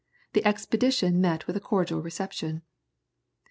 [0.33, 2.63] The expedition met with a cordial reception.